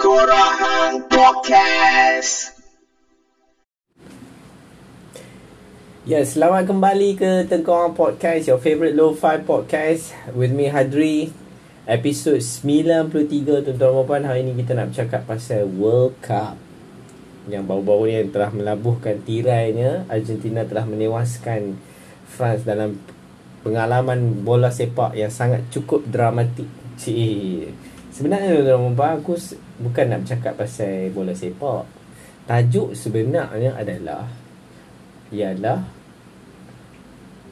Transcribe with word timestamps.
Korang 0.00 1.12
Podcast. 1.12 2.56
Ya, 6.08 6.24
selamat 6.24 6.72
kembali 6.72 7.20
ke 7.20 7.44
Tengkorang 7.44 7.92
Podcast, 7.92 8.48
your 8.48 8.56
favourite 8.56 8.96
lo-fi 8.96 9.44
podcast 9.44 10.16
with 10.32 10.56
me 10.56 10.72
Hadri. 10.72 11.36
Episod 11.84 12.40
93 12.40 13.60
tuan-tuan 13.60 14.08
puan 14.08 14.24
hari 14.24 14.40
ni 14.40 14.56
kita 14.56 14.72
nak 14.72 14.96
bercakap 14.96 15.28
pasal 15.28 15.68
World 15.68 16.16
Cup. 16.24 16.56
Yang 17.52 17.68
baru-baru 17.68 18.02
ni 18.08 18.14
yang 18.24 18.32
telah 18.32 18.50
melabuhkan 18.56 19.20
tirainya, 19.20 20.08
Argentina 20.08 20.64
telah 20.64 20.88
menewaskan 20.88 21.76
France 22.24 22.64
dalam 22.64 22.96
pengalaman 23.60 24.48
bola 24.48 24.72
sepak 24.72 25.12
yang 25.12 25.28
sangat 25.28 25.60
cukup 25.68 26.08
dramatik. 26.08 26.72
Cik. 26.96 27.76
Sebenarnya 28.16 28.64
tuan-tuan 28.64 28.96
puan 28.96 29.12
aku 29.20 29.36
bukan 29.80 30.12
nak 30.12 30.20
bercakap 30.22 30.54
pasal 30.60 31.08
bola 31.10 31.32
sepak. 31.32 31.88
Tajuk 32.44 32.92
sebenarnya 32.92 33.74
adalah 33.74 34.28
ialah 35.32 35.80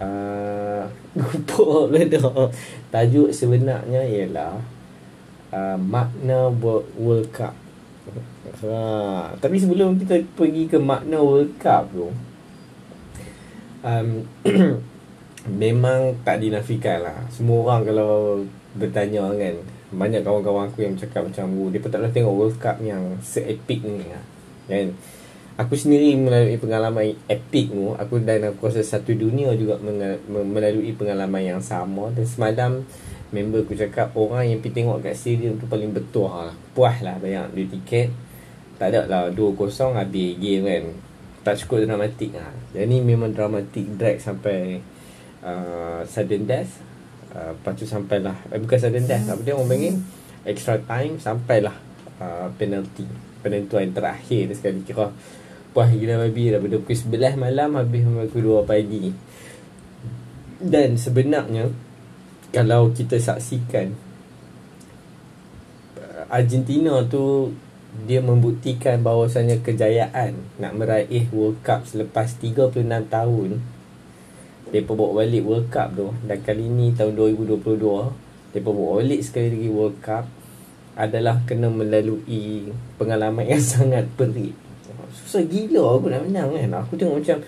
uh, 0.03 0.85
dah. 2.13 2.49
Tajuk 2.93 3.31
sebenarnya 3.33 4.05
ialah 4.05 4.61
uh, 5.53 5.77
makna 5.81 6.53
World, 6.53 6.89
World 6.99 7.29
Cup. 7.33 7.55
Ha, 8.49 9.37
tapi 9.37 9.61
sebelum 9.61 10.01
kita 10.01 10.25
pergi 10.33 10.65
ke 10.73 10.81
makna 10.81 11.21
World 11.21 11.61
Cup 11.61 11.93
tu 11.93 12.09
um, 13.85 14.09
memang 15.63 16.17
tak 16.25 16.41
dinafikan 16.41 17.05
lah. 17.05 17.19
Semua 17.29 17.69
orang 17.69 17.83
kalau 17.89 18.15
bertanya 18.77 19.29
kan 19.37 19.78
banyak 19.89 20.21
kawan-kawan 20.21 20.69
aku 20.69 20.85
yang 20.85 20.95
cakap 21.01 21.25
macam 21.25 21.49
oh, 21.57 21.73
dia 21.73 21.81
pun 21.81 21.89
tak 21.89 22.05
pernah 22.05 22.13
tengok 22.13 22.35
World 22.37 22.57
Cup 22.61 22.77
yang 22.85 23.17
se-epic 23.25 23.81
ni. 23.81 24.05
Lah. 24.05 24.25
Kan? 24.69 24.93
Aku 25.59 25.75
sendiri 25.75 26.15
melalui 26.15 26.55
pengalaman 26.55 27.19
epic 27.27 27.75
tu 27.75 27.91
Aku 27.99 28.23
dan 28.23 28.47
aku 28.47 28.71
rasa 28.71 28.79
satu 28.79 29.11
dunia 29.11 29.51
juga 29.59 29.75
melalui 30.31 30.93
pengalaman 30.93 31.43
yang 31.57 31.61
sama. 31.65 32.13
Dan 32.13 32.29
semalam 32.29 32.73
member 33.33 33.65
aku 33.65 33.75
cakap 33.75 34.13
Orang 34.13 34.45
yang 34.45 34.61
pergi 34.61 34.85
tengok 34.85 35.03
kat 35.03 35.17
stadium 35.17 35.57
tu 35.57 35.65
paling 35.67 35.91
betul 35.91 36.29
lah. 36.29 36.53
Puas 36.77 37.01
lah 37.01 37.17
bayar 37.19 37.49
duit 37.51 37.73
tiket. 37.73 38.13
Tak 38.79 38.95
ada 38.95 39.11
lah 39.11 39.23
2-0 39.33 39.97
habis 39.97 40.37
game 40.39 40.63
kan. 40.69 40.85
Tak 41.43 41.65
cukup 41.65 41.89
dramatik 41.89 42.37
lah. 42.37 42.53
Jadi 42.77 43.01
memang 43.01 43.33
dramatik 43.33 43.89
drag 43.97 44.21
sampai 44.21 44.85
uh, 45.43 46.05
Sudden 46.05 46.45
death 46.45 46.88
uh, 47.35 47.53
Lepas 47.57 47.73
tu 47.77 47.85
sampailah 47.85 48.37
eh, 48.53 48.59
Bukan 48.61 48.79
sudden 48.79 49.05
death 49.05 49.27
Apa 49.29 49.41
dia 49.43 49.55
orang 49.57 49.69
panggil? 49.69 49.95
Extra 50.45 50.77
time 50.81 51.21
Sampailah 51.21 51.77
uh, 52.23 52.49
Penalty 52.57 53.07
Penentuan 53.45 53.93
terakhir 53.93 54.53
sekali 54.55 54.83
kira 54.85 55.13
Puas 55.73 55.91
gila 55.93 56.25
babi 56.25 56.53
Daripada 56.53 56.77
pukul 56.81 56.97
11 56.97 57.37
malam 57.39 57.71
Habis 57.77 58.03
pukul 58.05 58.65
2 58.65 58.71
pagi. 58.71 59.05
Dan 60.59 60.99
sebenarnya 60.99 61.71
Kalau 62.51 62.91
kita 62.91 63.21
saksikan 63.21 63.95
uh, 66.01 66.25
Argentina 66.33 66.99
tu 67.07 67.55
Dia 68.09 68.25
membuktikan 68.25 69.05
bahawasanya 69.05 69.61
kejayaan 69.63 70.35
Nak 70.59 70.73
meraih 70.75 71.31
World 71.31 71.61
Cup 71.63 71.87
Selepas 71.87 72.35
36 72.41 72.83
tahun 73.09 73.78
Mereka 74.69 74.93
bawa 74.93 75.25
balik 75.25 75.49
World 75.49 75.69
Cup 75.73 75.97
tu. 75.97 76.13
Dan 76.29 76.39
kali 76.45 76.69
ni 76.69 76.93
tahun 76.93 77.17
2022 77.17 77.81
Mereka 78.53 78.69
bawa 78.69 79.01
balik 79.01 79.21
sekali 79.25 79.49
lagi 79.57 79.71
World 79.73 79.97
Cup 80.05 80.25
Adalah 80.93 81.41
kena 81.49 81.73
melalui 81.73 82.69
Pengalaman 83.01 83.49
yang 83.49 83.65
sangat 83.81 84.05
pelik. 84.13 84.53
Susah 85.09 85.41
gila 85.49 85.97
aku 85.97 86.13
nak 86.13 86.29
menang 86.29 86.53
kan? 86.53 86.85
Aku 86.85 86.93
tengok 87.01 87.25
macam 87.25 87.39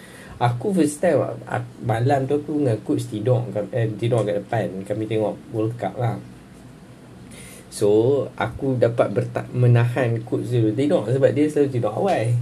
Aku 0.41 0.73
first 0.73 1.05
time 1.05 1.21
ah, 1.45 1.61
Malam 1.85 2.25
tu 2.25 2.41
aku 2.41 2.57
dengan 2.57 2.81
coach 2.81 3.05
tidur 3.13 3.45
Eh 3.69 3.85
tidur 4.01 4.25
kat 4.25 4.41
depan 4.41 4.81
Kami 4.89 5.05
tengok 5.05 5.37
World 5.53 5.77
Cup 5.77 6.01
lah. 6.01 6.17
So 7.69 7.89
Aku 8.33 8.81
dapat 8.81 9.13
berta- 9.13 9.51
menahan 9.53 10.25
coach 10.25 10.49
tu 10.49 10.73
tidur 10.73 11.05
Sebab 11.05 11.37
dia 11.37 11.45
selalu 11.53 11.69
tidur 11.69 11.93
awal. 11.93 12.33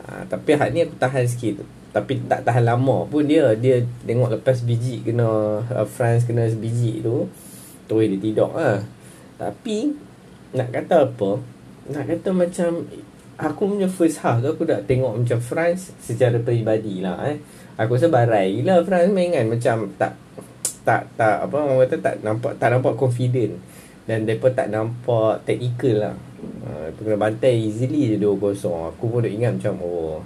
Ha, 0.00 0.24
Tapi 0.24 0.56
hari 0.56 0.72
ni 0.72 0.80
aku 0.88 0.96
tahan 0.96 1.28
sikit 1.28 1.60
Tapi 1.96 2.28
tak 2.28 2.44
tahan 2.44 2.68
lama 2.68 3.08
pun 3.08 3.24
dia 3.24 3.56
Dia 3.56 3.80
tengok 4.04 4.36
lepas 4.36 4.60
biji 4.68 5.00
kena 5.00 5.64
uh, 5.64 5.88
France 5.88 6.28
kena 6.28 6.44
biji 6.52 7.00
tu 7.00 7.24
Terus 7.88 8.12
dia 8.12 8.20
tidur 8.20 8.52
lah 8.52 8.84
Tapi 9.40 9.96
Nak 10.52 10.76
kata 10.76 11.08
apa? 11.08 11.40
Nak 11.88 12.04
kata 12.04 12.28
macam 12.36 12.84
Aku 13.40 13.72
punya 13.72 13.88
first 13.88 14.20
half 14.20 14.44
tu 14.44 14.52
Aku 14.52 14.68
dah 14.68 14.84
tengok 14.84 15.24
macam 15.24 15.40
France 15.40 15.96
Secara 15.96 16.36
peribadi 16.36 17.00
lah 17.00 17.16
eh. 17.32 17.40
Aku 17.80 17.96
rasa 17.96 18.12
barai 18.12 18.60
gila 18.60 18.84
France 18.84 19.16
main 19.16 19.32
kan 19.32 19.48
Macam 19.48 19.76
tak 19.96 20.12
Tak 20.84 21.16
tak 21.16 21.48
Apa 21.48 21.56
orang 21.64 21.80
kata 21.88 21.96
tak 22.04 22.14
nampak 22.20 22.60
Tak 22.60 22.76
nampak 22.76 22.92
confident. 23.00 23.56
Dan 24.04 24.28
mereka 24.28 24.52
tak 24.52 24.68
nampak 24.68 25.48
Technical 25.48 25.96
lah. 25.96 26.14
Uh, 26.60 26.92
Kena 26.92 27.16
bantai 27.16 27.56
easily 27.56 28.12
je 28.12 28.16
2-0 28.20 28.52
Aku 28.92 29.04
pun 29.08 29.24
dah 29.24 29.32
ingat 29.32 29.56
macam 29.56 29.80
Oh 29.80 30.20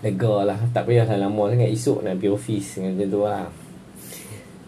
Lega 0.00 0.34
lah. 0.48 0.58
Tak 0.72 0.88
payahlah 0.88 1.20
lama 1.20 1.52
sangat. 1.52 1.68
Esok 1.68 1.98
nak 2.00 2.16
pergi 2.16 2.32
office 2.32 2.68
Macam 2.80 3.06
tu 3.08 3.20
lah. 3.20 3.44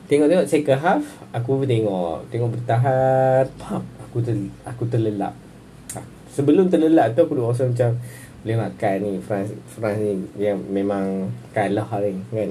Tengok-tengok 0.08 0.46
second 0.48 0.80
half. 0.84 1.04
Aku 1.32 1.50
pun 1.56 1.66
tengok. 1.68 2.28
Tengok 2.28 2.50
bertahan. 2.52 3.44
Pap 3.56 3.84
Aku 4.04 4.20
ter, 4.20 4.36
aku 4.68 4.84
terlelap. 4.92 5.32
Ha, 5.96 6.04
Sebelum 6.28 6.68
terlelap 6.68 7.16
tu 7.16 7.24
Aku 7.24 7.32
rasa 7.40 7.64
macam 7.64 7.96
Boleh 8.44 8.56
makan 8.60 8.96
ni. 9.00 9.12
France, 9.24 9.56
France 9.72 10.00
ni 10.04 10.28
Yang 10.36 10.60
memang 10.68 11.32
Kalah 11.56 11.88
ni 12.04 12.20
kan? 12.28 12.50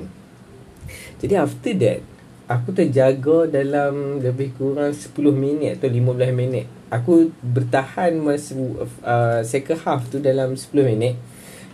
Jadi 1.21 1.33
after 1.37 1.73
that 1.77 2.01
Aku 2.49 2.73
terjaga 2.73 3.45
dalam 3.45 4.17
Lebih 4.25 4.57
kurang 4.57 4.89
10 4.89 5.13
minit 5.37 5.77
Atau 5.77 5.93
15 5.93 6.33
minit. 6.33 6.65
Aku 6.89 7.29
bertahan 7.45 8.17
masa 8.17 8.57
uh, 9.05 9.45
Second 9.45 9.79
half 9.85 10.09
tu 10.09 10.17
dalam 10.17 10.57
10 10.57 10.65
minit 10.81 11.13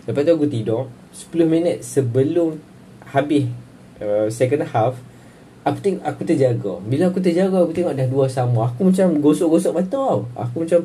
Lepas 0.08 0.24
tu 0.24 0.32
aku 0.32 0.48
tidur 0.48 0.88
10 1.12 1.44
minit 1.44 1.84
sebelum 1.84 2.56
Habis 3.12 3.52
uh, 4.00 4.32
Second 4.32 4.64
half 4.64 4.96
Aku 5.68 5.84
tengok 5.84 6.00
aku 6.00 6.24
terjaga. 6.24 6.80
Bila 6.80 7.12
aku 7.12 7.20
terjaga 7.20 7.60
aku 7.60 7.76
tengok 7.76 7.92
dah 7.92 8.08
dua 8.08 8.24
sama. 8.24 8.72
Aku 8.72 8.88
macam 8.88 9.20
gosok-gosok 9.20 9.72
mata 9.76 10.00
tau. 10.00 10.24
Aku 10.32 10.64
macam 10.64 10.80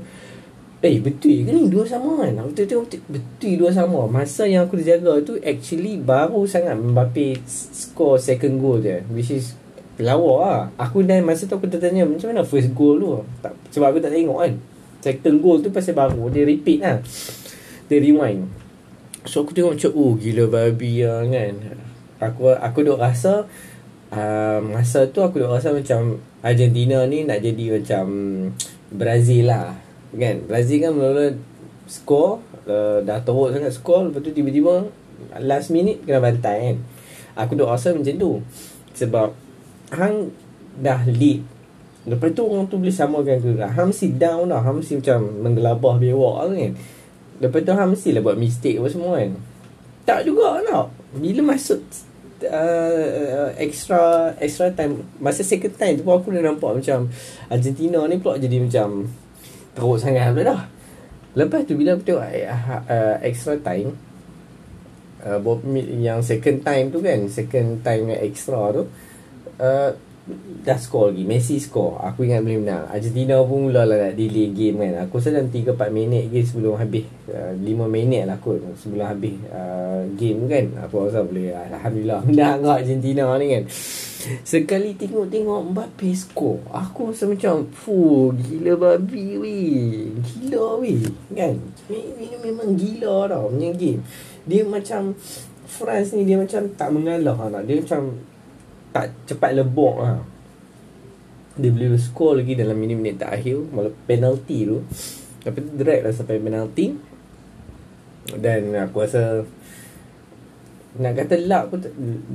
Eh 0.84 1.00
betul 1.00 1.48
ke 1.48 1.56
ni 1.56 1.72
dua 1.72 1.88
sama 1.88 2.20
kan 2.20 2.36
Aku 2.44 2.52
tengok 2.52 2.92
betul, 3.08 3.56
dua 3.56 3.72
sama 3.72 4.04
Masa 4.04 4.44
yang 4.44 4.68
aku 4.68 4.76
terjaga 4.76 5.16
tu 5.24 5.40
Actually 5.40 5.96
baru 5.96 6.44
sangat 6.44 6.76
Mbappe 6.76 7.40
score 7.48 8.20
second 8.20 8.60
goal 8.60 8.84
je 8.84 9.00
Which 9.16 9.32
is 9.32 9.56
Lawa 10.04 10.34
lah 10.44 10.60
Aku 10.76 11.00
dan 11.08 11.24
masa 11.24 11.48
tu 11.48 11.56
aku 11.56 11.72
tertanya 11.72 12.04
Macam 12.04 12.36
mana 12.36 12.44
first 12.44 12.76
goal 12.76 13.00
tu? 13.00 13.24
Tak, 13.40 13.56
Sebab 13.72 13.96
aku 13.96 14.04
tak 14.04 14.12
tengok 14.12 14.44
kan. 14.44 14.54
Second 15.00 15.38
goal 15.40 15.64
tu 15.64 15.72
pasal 15.72 15.96
baru 15.96 16.28
Dia 16.28 16.44
repeat 16.44 16.84
lah. 16.84 17.00
Dia 17.88 18.04
rewind 18.04 18.63
So 19.24 19.48
aku 19.48 19.56
tengok 19.56 19.80
macam 19.80 19.92
Oh 19.96 20.12
gila 20.20 20.44
babi 20.52 21.04
lah 21.04 21.24
kan. 21.28 21.54
Aku 22.20 22.52
aku 22.52 22.80
duk 22.84 23.00
rasa 23.00 23.48
uh, 24.12 24.60
Masa 24.60 25.08
tu 25.12 25.24
aku 25.24 25.44
duk 25.44 25.52
rasa 25.52 25.72
macam 25.72 26.20
Argentina 26.44 27.04
ni 27.08 27.24
nak 27.24 27.40
jadi 27.40 27.80
macam 27.80 28.06
Brazil 28.92 29.52
lah 29.52 29.76
Kan. 30.14 30.46
Brazil 30.46 30.78
kan 30.84 30.92
mula-mula 30.94 31.34
Score 31.88 32.44
uh, 32.68 33.00
Dah 33.04 33.20
teruk 33.24 33.52
sangat 33.56 33.74
score 33.76 34.12
Lepas 34.12 34.22
tu 34.24 34.32
tiba-tiba 34.36 34.88
Last 35.40 35.72
minute 35.72 36.04
kena 36.04 36.20
bantai 36.20 36.58
kan. 36.72 36.78
Aku 37.48 37.56
duk 37.56 37.72
rasa 37.72 37.96
macam 37.96 38.16
tu 38.20 38.32
Sebab 38.94 39.32
Hang 39.94 40.34
dah 40.84 41.06
lead. 41.06 41.46
Lepas 42.04 42.36
tu 42.36 42.44
orang 42.44 42.68
tu 42.68 42.82
boleh 42.82 42.92
samakan 42.92 43.38
ke? 43.40 43.50
Hang 43.62 43.88
mesti 43.96 44.20
down 44.20 44.52
lah 44.52 44.60
Hang 44.60 44.84
mesti 44.84 45.00
macam 45.00 45.20
Menggelabah 45.48 45.96
bewak 45.96 46.52
kan 46.52 46.74
Lepas 47.42 47.60
tu 47.66 47.74
Hang 47.74 47.90
mesti 47.94 48.10
lah 48.14 48.22
buat 48.22 48.38
mistake 48.38 48.78
apa 48.78 48.90
semua 48.92 49.18
kan. 49.18 49.32
Tak 50.04 50.20
juga 50.28 50.60
tau 50.68 50.92
Bila 51.16 51.56
masuk 51.56 51.80
uh, 52.44 53.50
extra 53.56 54.34
extra 54.38 54.68
time 54.76 55.08
masa 55.18 55.42
second 55.48 55.74
time 55.80 55.96
tu 56.00 56.04
pun 56.04 56.20
aku 56.20 56.34
dah 56.36 56.44
nampak 56.44 56.76
macam 56.76 57.08
Argentina 57.48 58.04
ni 58.06 58.20
pula 58.20 58.36
jadi 58.36 58.60
macam 58.60 59.08
teruk 59.74 59.98
sangat 59.98 60.36
pula 60.36 60.44
dah. 60.54 60.62
Lepas 61.34 61.66
tu 61.66 61.74
bila 61.74 61.98
aku 61.98 62.04
tengok 62.06 62.26
uh, 62.26 62.82
uh, 62.86 63.16
extra 63.26 63.58
time 63.58 63.96
uh, 65.24 65.40
yang 65.98 66.20
second 66.22 66.62
time 66.62 66.92
tu 66.92 67.00
kan 67.00 67.26
second 67.32 67.82
time 67.82 68.12
yang 68.12 68.22
extra 68.22 68.60
tu 68.76 68.84
uh, 69.64 69.92
dah 70.64 70.80
score 70.80 71.12
lagi. 71.12 71.28
Messi 71.28 71.60
score. 71.60 72.00
Aku 72.00 72.24
ingat 72.24 72.40
boleh 72.40 72.64
menang. 72.64 72.88
Argentina 72.88 73.44
pun 73.44 73.68
mulalah 73.68 74.08
nak 74.08 74.16
delay 74.16 74.56
game 74.56 74.80
kan. 74.80 75.04
Aku 75.04 75.20
rasa 75.20 75.36
dalam 75.36 75.52
3-4 75.52 75.92
minit 75.92 76.32
lagi 76.32 76.42
sebelum 76.48 76.80
habis 76.80 77.04
uh, 77.28 77.52
5 77.60 77.68
minit 77.92 78.24
lah 78.24 78.40
kot 78.40 78.64
sebelum 78.80 79.04
habis 79.04 79.36
uh, 79.52 80.08
game 80.16 80.48
kan. 80.48 80.66
Aku 80.88 81.12
rasa 81.12 81.28
boleh. 81.28 81.52
Alhamdulillah 81.52 82.20
menang 82.32 82.60
lah 82.64 82.80
Argentina 82.80 83.36
ni 83.36 83.46
kan. 83.52 83.64
Sekali 84.48 84.96
tengok-tengok 84.96 85.76
Mbappe 85.76 86.10
score 86.16 86.64
aku 86.72 87.12
rasa 87.12 87.28
macam 87.28 87.68
fuh 87.76 88.32
gila 88.32 88.80
babi 88.80 89.36
weh. 89.36 90.16
Gila 90.24 90.80
weh. 90.80 91.04
Kan? 91.36 91.60
Ini 91.92 92.40
memang 92.40 92.80
gila 92.80 93.28
tau 93.28 93.52
punya 93.52 93.76
game. 93.76 94.00
Dia 94.48 94.64
macam 94.64 95.12
France 95.68 96.16
ni 96.16 96.24
dia 96.24 96.40
macam 96.40 96.72
tak 96.80 96.96
mengalah 96.96 97.52
lah. 97.52 97.60
Dia 97.68 97.84
macam 97.84 98.32
tak 98.94 99.10
cepat 99.26 99.58
lebok 99.58 99.96
lah. 100.00 100.22
Dia 101.58 101.70
boleh 101.70 101.98
score 101.98 102.42
lagi 102.42 102.54
dalam 102.54 102.78
minit-minit 102.78 103.18
terakhir. 103.18 103.58
Malah 103.74 103.94
penalty 104.06 104.70
tu. 104.70 104.86
Tapi 105.42 105.60
drag 105.74 106.06
lah 106.06 106.14
sampai 106.14 106.38
penalty. 106.38 106.94
Dan 108.38 108.78
aku 108.78 109.04
rasa 109.04 109.44
nak 110.94 111.14
kata 111.18 111.42
luck 111.42 111.74
pun 111.74 111.80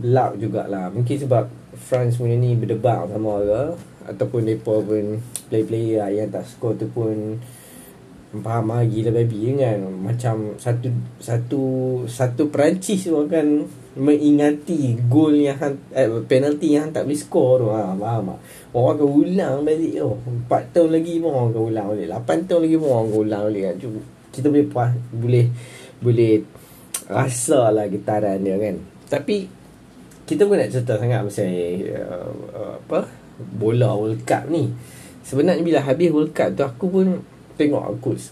luck 0.03 0.35
jugalah. 0.43 0.91
Mungkin 0.91 1.17
sebab 1.23 1.47
France 1.79 2.19
punya 2.19 2.35
ni 2.35 2.59
berdebar 2.59 3.07
sama 3.07 3.39
ke. 3.47 3.63
Ataupun 4.11 4.43
mereka 4.43 4.83
pun 4.83 5.23
play-player 5.49 6.11
yang 6.11 6.29
tak 6.35 6.45
score 6.45 6.75
tu 6.75 6.91
pun 6.91 7.39
faham 8.29 8.69
lah 8.69 8.85
gila 8.85 9.09
baby 9.09 9.57
kan 9.57 9.81
macam 9.89 10.53
satu 10.61 10.93
satu 11.17 11.63
satu 12.05 12.53
Perancis 12.53 13.09
tu 13.09 13.17
akan 13.17 13.65
mengingati 13.99 14.95
gol 15.11 15.35
yang 15.35 15.59
eh, 15.91 16.07
penalty 16.31 16.79
yang 16.79 16.95
tak 16.95 17.05
boleh 17.05 17.19
score 17.19 17.55
tu. 17.59 17.69
Ha, 17.75 17.99
faham 17.99 18.31
tak? 18.31 18.39
Orang 18.71 18.95
akan 18.95 19.09
ulang 19.11 19.57
balik 19.67 19.95
tu. 19.99 20.07
Oh. 20.07 20.17
4 20.47 20.75
tahun 20.75 20.91
lagi 20.95 21.15
pun 21.19 21.31
orang 21.35 21.49
akan 21.51 21.63
ulang 21.67 21.87
balik. 21.91 22.07
8 22.15 22.49
tahun 22.49 22.61
lagi 22.63 22.77
pun 22.79 22.89
orang 22.89 23.07
akan 23.11 23.19
ulang 23.19 23.43
balik. 23.51 23.63
Kan 23.67 23.77
Cuma, 23.83 24.01
kita 24.31 24.47
boleh 24.47 24.67
puas 24.71 24.91
boleh 25.11 25.47
boleh 25.99 26.33
rasa 27.11 27.61
lah 27.75 27.87
getaran 27.91 28.39
dia 28.39 28.57
kan. 28.57 28.77
Tapi 29.11 29.37
kita 30.29 30.47
pun 30.47 30.57
nak 30.61 30.71
cerita 30.71 30.95
sangat 30.95 31.21
pasal 31.27 31.49
uh, 31.91 32.31
apa? 32.79 33.01
Bola 33.39 33.99
World 33.99 34.23
Cup 34.23 34.47
ni. 34.47 34.71
Sebenarnya 35.27 35.67
bila 35.67 35.81
habis 35.83 36.09
World 36.15 36.33
Cup 36.33 36.55
tu 36.55 36.63
aku 36.63 36.87
pun 36.87 37.07
tengok 37.59 37.99
coach 37.99 38.31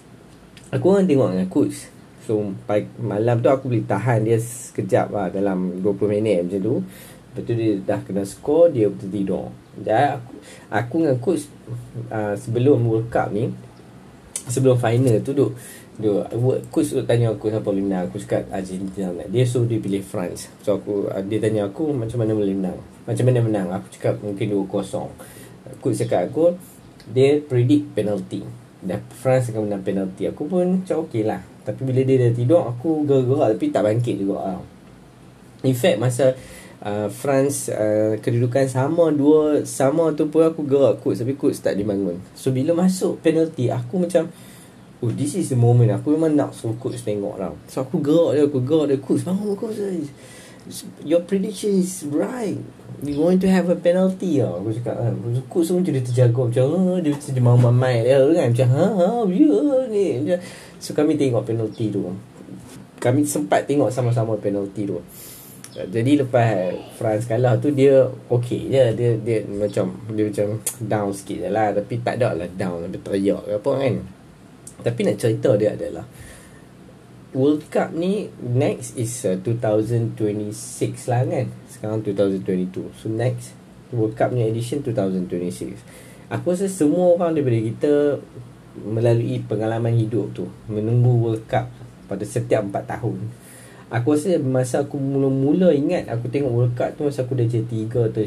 Aku 0.70 0.94
kan 0.94 1.02
tengok 1.06 1.34
dengan 1.34 1.48
coach 1.50 1.90
So 2.26 2.42
malam 2.98 3.38
tu 3.38 3.46
aku 3.46 3.70
boleh 3.70 3.86
tahan 3.86 4.26
dia 4.26 4.42
sekejap 4.42 5.14
lah 5.14 5.26
Dalam 5.30 5.78
20 5.78 6.10
minit 6.10 6.42
macam 6.42 6.58
tu. 6.60 6.76
Lepas 6.82 7.42
tu 7.46 7.52
dia 7.54 7.72
dah 7.78 8.00
kena 8.02 8.26
skor 8.26 8.74
Dia 8.74 8.90
betul 8.90 9.10
tidur. 9.14 9.46
Dan 9.78 10.18
aku, 10.18 10.34
aku 10.74 10.94
dengan 11.06 11.18
coach 11.22 11.46
uh, 12.10 12.34
Sebelum 12.34 12.82
World 12.82 13.08
Cup 13.14 13.30
ni 13.30 13.54
Sebelum 14.50 14.74
final 14.74 15.22
tu 15.22 15.32
duk 15.32 15.54
dia, 15.96 16.28
coach 16.68 16.92
tu 16.92 17.00
tanya 17.08 17.32
aku 17.32 17.48
siapa 17.48 17.64
boleh 17.64 17.80
menang 17.80 18.04
Aku 18.12 18.20
cakap 18.20 18.44
Argentina 18.52 19.08
Dia 19.32 19.48
suruh 19.48 19.64
dia 19.64 19.80
pilih 19.80 20.04
France. 20.04 20.52
So 20.60 20.76
aku 20.76 21.08
uh, 21.08 21.24
dia 21.24 21.40
tanya 21.40 21.72
aku 21.72 21.88
macam 21.96 22.20
mana 22.20 22.36
boleh 22.36 22.52
menang. 22.52 22.76
Macam 23.08 23.24
mana 23.24 23.40
menang? 23.40 23.68
Aku 23.80 23.88
cakap 23.96 24.20
mungkin 24.20 24.52
2-0 24.52 24.68
Coach 25.80 25.96
cakap 25.96 26.28
aku 26.28 26.52
Dia 27.08 27.40
predict 27.40 27.96
penalty. 27.96 28.44
Dan 28.84 29.00
France 29.08 29.48
akan 29.48 29.72
menang 29.72 29.80
penalti 29.80 30.28
Aku 30.28 30.44
pun 30.44 30.84
macam 30.84 31.08
okey 31.08 31.24
lah 31.24 31.55
Tapi 31.66 31.80
bila 31.82 32.00
dia 32.06 32.16
dah 32.22 32.30
tidur 32.30 32.62
Aku 32.70 33.02
gerak-gerak 33.02 33.58
Tapi 33.58 33.66
tak 33.74 33.82
bangkit 33.82 34.16
juga 34.22 34.36
lah 34.38 34.60
In 35.66 35.74
fact 35.74 35.98
masa 35.98 36.38
uh, 36.86 37.10
France 37.10 37.66
uh, 37.74 38.14
Kedudukan 38.22 38.70
sama 38.70 39.10
Dua 39.10 39.66
Sama 39.66 40.14
tu 40.14 40.30
pun 40.30 40.46
aku 40.46 40.62
gerak 40.62 41.02
coach 41.02 41.18
Tapi 41.18 41.34
coach 41.34 41.58
tak 41.58 41.74
dibangun. 41.74 42.22
So 42.38 42.54
bila 42.54 42.72
masuk 42.78 43.18
penalti 43.18 43.66
Aku 43.66 43.98
macam 43.98 44.30
Oh 45.04 45.12
this 45.12 45.36
is 45.36 45.52
the 45.52 45.58
moment. 45.60 45.92
Aku 45.92 46.16
memang 46.16 46.32
nak 46.32 46.56
suruh 46.56 46.72
coach 46.80 47.04
tengok 47.04 47.36
lah. 47.36 47.52
So 47.68 47.84
aku 47.84 48.00
gerak 48.00 48.40
dia 48.40 48.42
Aku 48.48 48.64
gerak 48.64 48.86
dia 48.88 48.96
Coach 48.96 49.28
bangun 49.28 49.52
coach 49.52 49.76
Your 51.04 51.22
prediction 51.22 51.78
is 51.78 52.02
right. 52.10 52.58
We 53.04 53.12
going 53.12 53.38
to 53.44 53.48
have 53.52 53.68
a 53.68 53.76
penalty. 53.76 54.40
Lah 54.40 54.56
Aku 54.56 54.72
cakap 54.72 54.96
kan 54.96 55.12
Coach 55.52 55.68
tu 55.68 55.76
macam 55.76 55.92
dia 55.92 56.00
terjaga. 56.00 56.40
Macam 56.48 56.64
ha, 56.72 56.96
Dia 57.04 57.12
macam 57.12 57.32
dia 57.36 57.42
mamai 57.44 57.96
dia 58.08 58.18
kan. 58.24 58.46
Macam 58.56 58.68
ha 58.72 58.86
ha 58.88 59.08
Ya 59.28 59.60
ni 59.92 60.06
macam, 60.24 60.38
So 60.80 60.92
kami 60.92 61.16
tengok 61.16 61.46
penalty 61.46 61.88
tu 61.88 62.12
Kami 63.00 63.24
sempat 63.28 63.64
tengok 63.64 63.92
sama-sama 63.92 64.36
penalty 64.36 64.88
tu 64.88 65.00
jadi 65.76 66.24
lepas 66.24 66.72
France 66.96 67.28
kalah 67.28 67.60
tu 67.60 67.68
dia 67.68 68.08
okay 68.32 68.64
je 68.64 68.96
dia 68.96 69.12
dia 69.20 69.44
macam 69.44 69.92
dia 70.08 70.24
macam 70.24 70.56
down 70.80 71.12
sikit 71.12 71.44
je 71.44 71.48
lah 71.52 71.68
tapi 71.76 72.00
tak 72.00 72.16
ada 72.16 72.32
lah 72.32 72.48
down 72.48 72.88
lebih 72.88 73.04
teriak 73.04 73.44
ke 73.44 73.60
apa 73.60 73.70
kan 73.84 73.94
tapi 74.80 75.00
nak 75.04 75.20
cerita 75.20 75.52
dia 75.60 75.76
adalah 75.76 76.08
World 77.36 77.68
Cup 77.68 77.92
ni 77.92 78.32
next 78.40 78.96
is 78.96 79.12
uh, 79.28 79.36
2026 79.44 80.16
lah 81.12 81.20
kan. 81.28 81.46
Sekarang 81.68 82.00
2022. 82.00 82.96
So 82.96 83.12
next 83.12 83.52
World 83.92 84.16
Cup 84.16 84.32
ni 84.32 84.48
edition 84.48 84.80
2026. 84.80 85.76
Aku 86.32 86.56
rasa 86.56 86.64
semua 86.64 87.12
orang 87.12 87.36
daripada 87.36 87.60
kita 87.60 87.92
melalui 88.84 89.40
pengalaman 89.40 89.96
hidup 89.96 90.36
tu 90.36 90.44
menunggu 90.68 91.12
World 91.16 91.44
Cup 91.48 91.72
pada 92.06 92.24
setiap 92.28 92.64
4 92.68 92.72
tahun. 92.84 93.16
Aku 93.86 94.18
rasa 94.18 94.36
masa 94.42 94.82
aku 94.82 94.98
mula-mula 94.98 95.70
ingat 95.70 96.10
aku 96.10 96.26
tengok 96.26 96.52
World 96.52 96.74
Cup 96.74 96.90
tu 96.98 97.06
masa 97.06 97.22
aku 97.24 97.38
dah 97.38 97.46
jadi 97.46 97.86
3 97.86 98.12
atau 98.12 98.22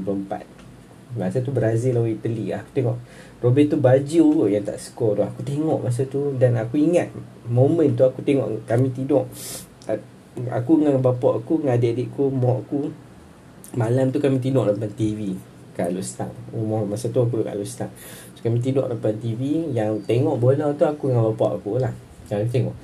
1994. 0.00 0.64
Masa 1.14 1.38
tu 1.38 1.54
Brazil 1.54 1.94
lawan 1.94 2.10
Italy 2.10 2.50
Aku 2.50 2.70
tengok 2.74 2.98
Roberto 3.38 3.78
Baggio 3.78 4.50
yang 4.50 4.66
tak 4.66 4.82
skor 4.82 5.14
tu 5.14 5.22
Aku 5.22 5.46
tengok 5.46 5.78
masa 5.86 6.02
tu 6.10 6.34
Dan 6.34 6.58
aku 6.58 6.74
ingat 6.74 7.06
Moment 7.46 7.94
tu 7.94 8.02
aku 8.02 8.18
tengok 8.26 8.66
Kami 8.66 8.90
tidur 8.90 9.30
Aku 10.50 10.70
dengan 10.82 10.98
bapak 10.98 11.46
aku 11.46 11.62
Dengan 11.62 11.78
adik-adikku 11.78 12.34
Mak 12.34 12.56
aku 12.66 12.90
Malam 13.78 14.10
tu 14.10 14.18
kami 14.18 14.42
tidur 14.42 14.66
depan 14.66 14.90
TV 14.90 15.38
Kat 15.78 15.94
Alustang 15.94 16.34
Umur 16.50 16.82
masa 16.82 17.06
tu 17.06 17.22
aku 17.22 17.46
kat 17.46 17.54
Alustang 17.54 17.94
Kami 18.44 18.60
tidur 18.60 18.84
depan 18.92 19.16
TV 19.16 19.72
Yang 19.72 20.04
tengok 20.04 20.36
bola 20.36 20.68
tu 20.76 20.84
Aku 20.84 21.08
dengan 21.08 21.32
bapak 21.32 21.64
aku 21.64 21.80
lah. 21.80 21.96
Yang 22.28 22.52
tengok. 22.52 22.76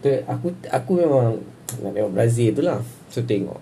Tu, 0.00 0.08
Aku 0.24 0.48
aku 0.72 0.90
memang 0.96 1.36
Nak 1.84 1.92
tengok 1.92 2.12
Brazil 2.16 2.56
tu 2.56 2.64
lah. 2.64 2.80
So 3.12 3.20
tengok. 3.28 3.60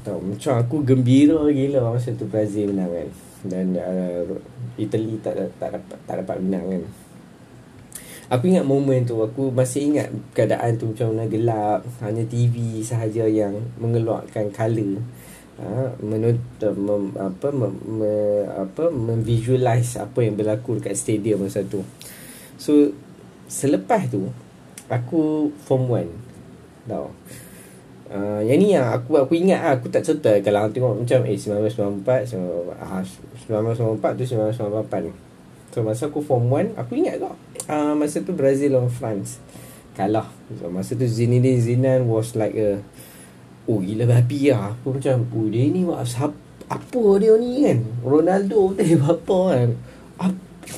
Tahu, 0.00 0.18
macam 0.24 0.56
aku 0.56 0.80
gembira 0.80 1.36
gila 1.52 1.92
masa 1.92 2.16
tu 2.16 2.24
Brazil 2.24 2.72
menang 2.72 2.88
kan. 2.88 3.08
Dan 3.44 3.66
uh, 3.76 4.24
Italy 4.80 5.20
tak 5.20 5.36
tak 5.60 5.76
dapat 5.76 5.98
tak 6.08 6.16
dapat 6.24 6.36
menang 6.40 6.64
kan. 6.64 6.82
Aku 8.32 8.48
ingat 8.48 8.64
momen 8.64 9.04
tu 9.04 9.20
aku 9.20 9.52
masih 9.52 9.92
ingat 9.92 10.08
keadaan 10.32 10.80
tu 10.80 10.96
macam 10.96 11.12
mana 11.12 11.28
gelap. 11.28 11.84
Hanya 12.00 12.24
TV 12.24 12.80
sahaja 12.80 13.28
yang 13.28 13.60
mengeluarkan 13.76 14.48
color 14.48 15.04
ha, 15.62 15.94
menut 16.02 16.38
mem, 16.60 17.14
apa 17.16 17.48
mem, 17.54 17.74
me, 17.86 18.12
apa 18.50 18.90
memvisualize 18.90 19.96
apa 19.96 20.26
yang 20.26 20.34
berlaku 20.34 20.82
dekat 20.82 20.98
stadium 20.98 21.46
masa 21.46 21.62
tu. 21.62 21.86
So 22.58 22.92
selepas 23.46 24.10
tu 24.10 24.28
aku 24.90 25.54
form 25.64 25.88
1 25.94 26.90
tau 26.90 27.14
Uh, 28.12 28.44
yang 28.44 28.60
ni 28.60 28.76
yang 28.76 28.92
aku 28.92 29.16
aku 29.16 29.32
ingat 29.40 29.64
lah, 29.64 29.72
aku 29.80 29.88
tak 29.88 30.04
cerita. 30.04 30.36
Kalau 30.44 30.68
tengok 30.68 31.00
macam 31.00 31.24
eh 31.24 31.32
1994 31.32 32.28
so, 32.28 32.68
uh, 32.68 33.00
1994 33.48 34.20
tu 34.20 34.36
1998 34.36 35.72
so 35.72 35.80
masa 35.80 36.12
aku 36.12 36.20
form 36.20 36.52
1 36.52 36.76
aku 36.76 36.92
ingat 37.00 37.24
tak 37.24 37.32
uh, 37.72 37.94
masa 37.96 38.20
tu 38.20 38.36
Brazil 38.36 38.76
lawan 38.76 38.92
France. 38.92 39.38
Kalah. 39.92 40.28
So, 40.56 40.72
masa 40.72 40.96
tu 40.96 41.04
Zinedine 41.04 41.60
Zidane 41.60 42.08
was 42.08 42.32
like 42.32 42.56
a 42.56 42.80
oh 43.70 43.78
gila 43.78 44.04
babi 44.08 44.50
lah 44.50 44.74
aku 44.74 44.98
macam 44.98 45.22
oh 45.30 45.46
dia 45.46 45.70
ni 45.70 45.82
apa 46.72 47.02
dia 47.20 47.32
ni 47.36 47.68
kan? 47.68 47.78
Ronaldo 48.00 48.60
tadi 48.76 48.96
apa 48.96 49.38
kan? 49.52 49.70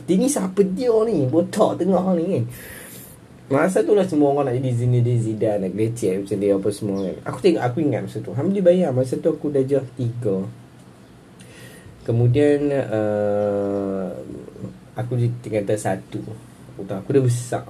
Dia 0.05 0.15
ni 0.19 0.27
siapa 0.27 0.61
dia 0.75 0.91
ni? 1.07 1.29
Botak 1.31 1.79
tengah 1.79 2.19
ni 2.19 2.25
kan? 2.41 2.45
Masa 3.45 3.85
tu 3.85 3.93
lah 3.93 4.09
semua 4.09 4.33
orang 4.33 4.49
nak 4.49 4.57
jadi 4.57 4.73
Zinedine 4.73 5.21
Zidane 5.21 5.69
Nak 5.69 5.77
leceh 5.77 6.17
macam 6.17 6.37
dia 6.41 6.57
apa 6.57 6.69
semua 6.73 6.99
kan? 7.05 7.17
Aku 7.29 7.39
tengok 7.45 7.63
aku 7.63 7.77
ingat 7.85 8.01
masa 8.09 8.19
tu. 8.25 8.33
Alhamdulillah 8.33 8.67
bayar. 8.67 8.91
Masa 8.91 9.15
tu 9.21 9.29
aku 9.31 9.47
dah 9.53 9.63
jah 9.63 9.85
tiga. 9.95 10.37
Kemudian 12.09 12.73
uh, 12.73 14.09
Aku 14.97 15.21
di 15.21 15.29
tingkatan 15.45 15.77
satu. 15.77 16.25
Aku, 16.75 16.89
aku 16.89 17.09
dah 17.13 17.23
besar. 17.23 17.65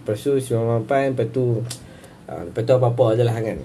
Lepas 0.00 0.16
tu 0.24 0.32
Semua 0.40 0.80
mampan 0.80 1.12
Lepas 1.12 1.28
tu 1.30 1.60
uh, 2.26 2.42
Lepas 2.48 2.62
tu 2.64 2.72
apa-apa 2.72 3.20
je 3.20 3.22
lah 3.22 3.36
kan 3.36 3.60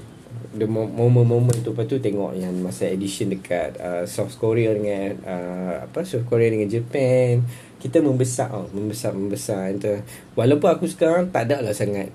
The 0.56 0.68
moment-moment 0.72 1.60
tu 1.62 1.76
Lepas 1.76 1.86
tu 1.92 2.00
tengok 2.00 2.32
yang 2.40 2.56
Masa 2.64 2.88
edition 2.88 3.28
dekat 3.28 3.76
uh, 3.76 4.08
South 4.08 4.32
Korea 4.40 4.72
dengan 4.72 5.20
uh, 5.28 5.76
Apa 5.84 6.08
South 6.08 6.24
Korea 6.26 6.48
dengan 6.48 6.72
Japan 6.72 7.44
kita 7.86 8.02
membesar 8.02 8.50
oh, 8.50 8.66
membesar 8.74 9.14
membesar 9.14 9.70
itu 9.70 10.02
walaupun 10.34 10.74
aku 10.74 10.90
sekarang 10.90 11.30
tak 11.30 11.46
ada 11.46 11.62
lah 11.62 11.70
sangat 11.70 12.10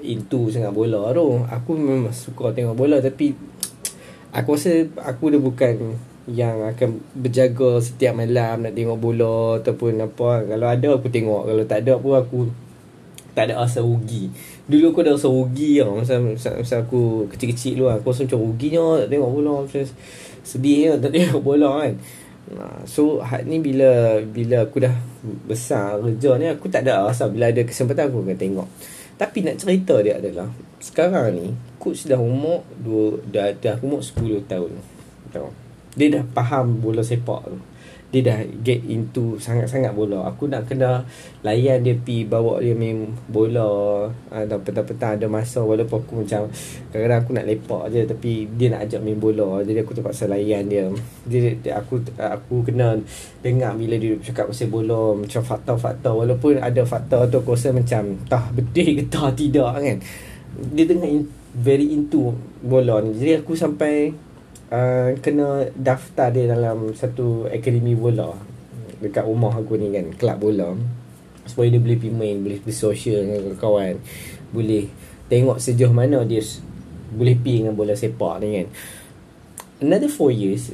into 0.00 0.48
sangat 0.48 0.72
bola 0.72 1.12
tu. 1.12 1.44
Aku 1.44 1.76
memang 1.76 2.08
suka 2.12 2.56
tengok 2.56 2.72
bola 2.72 3.04
tapi 3.04 3.36
aku 4.32 4.56
rasa 4.56 4.88
aku 5.04 5.36
dah 5.36 5.40
bukan 5.40 6.00
yang 6.24 6.64
akan 6.64 7.04
berjaga 7.12 7.84
setiap 7.84 8.16
malam 8.16 8.64
nak 8.64 8.72
tengok 8.72 8.96
bola 8.96 9.60
ataupun 9.60 10.00
apa. 10.00 10.48
Kalau 10.48 10.66
ada 10.72 10.88
aku 10.96 11.08
tengok. 11.12 11.52
Kalau 11.52 11.64
tak 11.68 11.78
ada 11.84 12.00
pun 12.00 12.16
aku 12.16 12.38
tak 13.34 13.50
ada 13.50 13.60
rasa 13.60 13.82
rugi 13.82 14.30
dulu 14.64 14.84
aku 14.92 15.00
ada 15.04 15.12
rasa 15.16 15.28
rugi 15.28 15.80
tau. 15.80 16.00
Masa, 16.00 16.14
masa, 16.20 16.48
masa 16.56 16.74
aku 16.80 17.28
kecil-kecil 17.28 17.76
dulu 17.80 17.92
aku 17.92 18.12
rasa 18.12 18.24
macam 18.24 18.40
ruginya 18.40 18.84
tak 19.04 19.08
tengok 19.12 19.30
bola. 19.30 19.54
Macam 19.64 19.82
sedih 20.44 20.80
lah 20.92 20.98
tak 21.00 21.10
tengok 21.12 21.42
bola 21.44 21.70
kan. 21.84 21.94
Nah, 22.44 22.76
so 22.84 23.24
had 23.24 23.48
ni 23.48 23.56
bila 23.60 24.20
bila 24.20 24.68
aku 24.68 24.84
dah 24.84 24.92
besar 25.48 25.96
kerja 26.00 26.36
ni 26.36 26.46
aku 26.52 26.68
tak 26.68 26.84
ada 26.84 27.08
rasa 27.08 27.28
bila 27.28 27.48
ada 27.48 27.64
kesempatan 27.64 28.08
aku 28.08 28.24
akan 28.24 28.36
tengok. 28.36 28.68
Tapi 29.14 29.38
nak 29.46 29.56
cerita 29.60 29.94
dia 30.00 30.18
adalah 30.18 30.48
sekarang 30.82 31.26
ni 31.36 31.46
coach 31.80 32.04
dah 32.08 32.20
umur 32.20 32.64
dua 32.76 33.20
dah 33.28 33.52
dah 33.56 33.76
umur 33.84 34.00
10 34.00 34.48
tahun. 34.48 34.72
Tahu. 35.32 35.48
Dia 35.94 36.20
dah 36.20 36.24
faham 36.34 36.82
bola 36.82 37.04
sepak 37.04 37.42
tu 37.48 37.58
dia 38.14 38.22
dah 38.30 38.38
get 38.62 38.78
into 38.86 39.34
sangat-sangat 39.42 39.90
bola. 39.90 40.30
Aku 40.30 40.46
nak 40.46 40.70
kena 40.70 41.02
layan 41.42 41.82
dia 41.82 41.98
pi 41.98 42.22
bawa 42.22 42.62
dia 42.62 42.70
main 42.70 43.10
bola 43.26 44.06
atau 44.30 44.58
petang-petang 44.62 45.18
ada 45.18 45.26
masa 45.26 45.66
walaupun 45.66 45.98
aku 45.98 46.12
macam 46.22 46.46
kadang-kadang 46.94 47.18
aku 47.26 47.30
nak 47.34 47.46
lepak 47.50 47.82
je 47.90 48.00
tapi 48.06 48.46
dia 48.54 48.70
nak 48.70 48.86
ajak 48.86 49.02
main 49.02 49.18
bola. 49.18 49.66
Jadi 49.66 49.82
aku 49.82 49.98
terpaksa 49.98 50.30
layan 50.30 50.70
dia. 50.70 50.86
Dia, 51.26 51.58
dia 51.58 51.74
aku 51.74 52.06
aku 52.14 52.62
kena 52.62 52.94
dengar 53.42 53.74
bila 53.74 53.98
dia 53.98 54.14
cakap 54.22 54.54
pasal 54.54 54.70
bola 54.70 55.18
macam 55.18 55.42
fakta-fakta 55.42 56.14
walaupun 56.14 56.62
ada 56.62 56.86
fakta 56.86 57.26
tu 57.26 57.42
aku 57.42 57.58
rasa 57.58 57.74
macam 57.74 58.14
tah 58.30 58.46
betul 58.54 58.94
ke 58.94 59.04
tah 59.10 59.34
tidak 59.34 59.74
kan. 59.74 59.98
Dia 60.70 60.86
tengah 60.86 61.10
in, 61.10 61.26
very 61.50 61.90
into 61.90 62.30
bola 62.62 63.02
ni. 63.02 63.18
Jadi 63.18 63.42
aku 63.42 63.58
sampai 63.58 64.14
uh, 64.74 65.08
kena 65.22 65.70
daftar 65.78 66.34
dia 66.34 66.50
dalam 66.50 66.90
satu 66.92 67.46
akademi 67.46 67.94
bola. 67.94 68.34
Dekat 68.98 69.24
rumah 69.26 69.54
aku 69.54 69.78
ni 69.78 69.94
kan 69.94 70.10
kelab 70.18 70.42
bola. 70.42 70.74
Supaya 71.46 71.70
dia 71.70 71.80
boleh 71.80 71.98
pergi 72.00 72.14
main 72.14 72.36
boleh 72.40 72.58
bersosial 72.64 73.20
dengan 73.22 73.54
kawan 73.60 74.00
boleh 74.54 74.88
tengok 75.28 75.60
sejauh 75.60 75.92
mana 75.92 76.24
dia 76.24 76.40
boleh 77.12 77.36
pergi 77.36 77.64
dengan 77.64 77.74
bola 77.76 77.94
sepak 77.94 78.34
ni 78.42 78.48
kan. 78.58 78.68
Another 79.84 80.08
4 80.08 80.32
years 80.32 80.72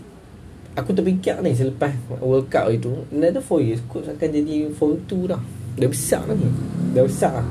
aku 0.78 0.94
terfikir 0.94 1.42
ni 1.42 1.50
selepas 1.52 1.90
World 2.22 2.46
Cup 2.46 2.70
itu 2.70 3.02
another 3.10 3.42
4 3.42 3.66
years 3.66 3.82
coach 3.90 4.06
akan 4.06 4.28
jadi 4.30 4.70
form 4.70 5.02
2 5.04 5.32
dah. 5.32 5.42
Dah 5.80 5.88
besar 5.90 6.22
lagi 6.30 6.46
dah 6.94 7.04
besar. 7.04 7.42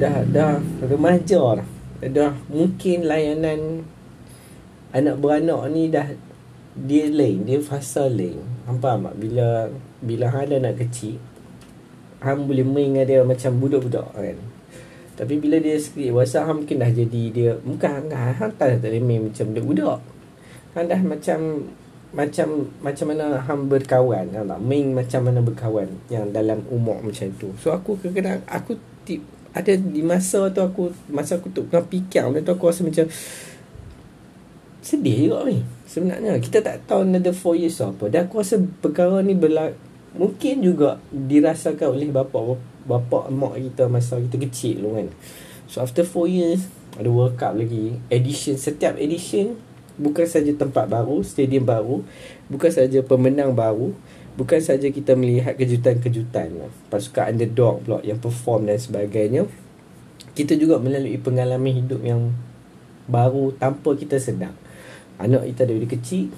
Dah 0.00 0.16
dah 0.24 0.56
remaja 0.80 1.60
dah. 1.60 1.68
Dah 2.02 2.32
mungkin 2.48 3.06
layanan 3.06 3.84
anak 4.92 5.16
beranak 5.18 5.60
ni 5.72 5.88
dah 5.88 6.08
dia 6.72 7.08
lain 7.08 7.44
dia 7.44 7.60
fasa 7.60 8.08
lain. 8.08 8.40
Faham 8.64 9.04
tak? 9.04 9.14
Bila 9.20 9.68
bila 10.00 10.24
hang 10.32 10.48
ada 10.48 10.56
anak 10.68 10.86
kecil 10.86 11.20
hang 12.22 12.46
boleh 12.46 12.62
main 12.62 12.94
dengan 12.94 13.04
dia 13.04 13.20
macam 13.26 13.58
budak-budak 13.58 14.08
kan? 14.14 14.38
Tapi 15.12 15.34
bila 15.36 15.60
dia 15.60 15.76
sikit 15.76 16.08
dewasa 16.14 16.46
hang 16.46 16.64
mungkin 16.64 16.80
dah 16.80 16.90
jadi 16.94 17.22
dia 17.34 17.50
bukan 17.60 18.08
hang 18.08 18.36
hang 18.38 18.52
tak 18.56 18.80
boleh 18.80 19.02
main 19.02 19.20
macam 19.28 19.44
budak-budak. 19.52 19.98
Hang 20.72 20.86
dah 20.88 21.00
macam 21.02 21.38
macam 22.12 22.48
macam 22.84 23.06
mana 23.08 23.24
hang 23.42 23.60
berkawan 23.68 24.26
hang 24.32 24.46
tak? 24.48 24.60
Main 24.62 24.86
macam 24.94 25.20
mana 25.26 25.38
berkawan 25.42 25.88
yang 26.08 26.30
dalam 26.30 26.62
umur 26.70 27.02
macam 27.02 27.28
tu. 27.36 27.50
So 27.58 27.74
aku 27.74 27.98
kadang-kadang 27.98 28.40
aku 28.46 28.78
tip, 29.02 29.20
ada 29.52 29.74
di 29.76 30.00
masa 30.00 30.48
tu 30.48 30.62
aku 30.64 30.94
masa 31.12 31.36
aku 31.36 31.50
tu 31.52 31.66
tengah 31.68 31.84
fikir 31.90 32.24
benda 32.30 32.40
tu 32.40 32.54
aku 32.54 32.70
rasa 32.70 32.86
macam 32.86 33.04
sedih 34.82 35.30
juga 35.30 35.46
ni 35.46 35.62
sebenarnya. 35.86 36.36
Kita 36.42 36.58
tak 36.60 36.84
tahu 36.90 37.06
another 37.06 37.30
4 37.30 37.62
years 37.62 37.78
apa. 37.78 38.10
Dan 38.10 38.26
aku 38.26 38.42
rasa 38.42 38.58
perkara 38.58 39.22
ni 39.22 39.38
berlaku 39.38 39.78
mungkin 40.12 40.60
juga 40.60 41.00
dirasakan 41.08 41.96
oleh 41.96 42.12
bapa 42.12 42.60
bapa 42.84 43.32
mak 43.32 43.56
kita 43.56 43.88
masa 43.88 44.20
kita 44.20 44.36
kecil 44.36 44.84
dulu 44.84 45.00
kan. 45.00 45.08
So 45.70 45.80
after 45.80 46.04
4 46.04 46.28
years 46.28 46.60
ada 46.98 47.08
World 47.08 47.40
Cup 47.40 47.56
lagi. 47.56 47.96
Edition 48.12 48.60
setiap 48.60 49.00
edition 49.00 49.56
bukan 49.96 50.26
saja 50.28 50.52
tempat 50.52 50.88
baru 50.88 51.24
stadium 51.24 51.64
baru 51.64 52.00
bukan 52.48 52.72
saja 52.72 53.04
pemenang 53.04 53.52
baru 53.52 53.92
bukan 54.40 54.60
saja 54.60 54.88
kita 54.88 55.12
melihat 55.12 55.52
kejutan-kejutan 55.52 56.48
pasukan 56.88 57.28
underdog 57.28 57.84
pula 57.84 57.98
yang 58.04 58.20
perform 58.20 58.68
dan 58.68 58.76
sebagainya. 58.76 59.48
Kita 60.32 60.56
juga 60.56 60.80
melalui 60.80 61.20
pengalaman 61.20 61.72
hidup 61.72 62.00
yang 62.04 62.32
baru 63.04 63.52
tanpa 63.56 63.92
kita 63.96 64.16
sedar 64.16 64.61
Anak 65.22 65.46
kita 65.54 65.62
dari 65.70 65.86
kecil 65.86 66.34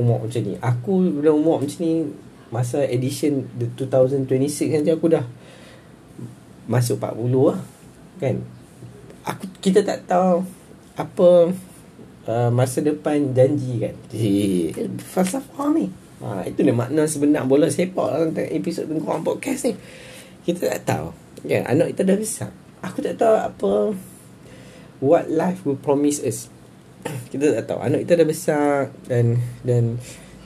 Umur 0.00 0.24
macam 0.24 0.40
ni. 0.42 0.56
Aku 0.58 0.92
bila 1.20 1.30
umur 1.36 1.60
macam 1.60 1.78
ni 1.84 2.08
Masa 2.48 2.80
edition 2.86 3.44
2026 3.60 4.72
nanti 4.72 4.90
aku 4.90 5.12
dah 5.12 5.24
Masuk 6.64 6.96
40 6.96 7.52
lah 7.52 7.60
Kan? 8.16 8.40
Aku 9.28 9.44
Kita 9.60 9.84
tak 9.84 10.08
tahu 10.08 10.40
Apa 10.96 11.52
uh, 12.24 12.50
Masa 12.50 12.80
depan 12.80 13.36
janji 13.36 13.84
kan? 13.84 13.94
Falsafah 14.98 15.76
ni. 15.76 15.92
Ha, 16.24 16.48
Itu 16.48 16.64
ni 16.64 16.72
makna 16.72 17.04
sebenar 17.04 17.44
bola 17.44 17.68
sepak 17.68 18.08
lah 18.08 18.24
Episod 18.48 18.88
tengkorang 18.88 19.20
podcast 19.20 19.68
ni. 19.68 19.76
Kita 20.48 20.72
tak 20.72 20.80
tahu 20.88 21.08
kan? 21.44 21.68
Anak 21.68 21.92
kita 21.92 22.08
dah 22.08 22.16
besar 22.16 22.50
Aku 22.80 23.04
tak 23.04 23.20
tahu 23.20 23.36
apa 23.36 23.72
What 25.04 25.28
life 25.28 25.68
will 25.68 25.76
promise 25.76 26.22
us 26.24 26.48
kita 27.32 27.54
tak 27.60 27.64
tahu. 27.68 27.78
Anak 27.84 28.08
kita 28.08 28.20
dah 28.20 28.28
besar 28.28 28.70
dan 29.08 29.40
dan 29.62 30.00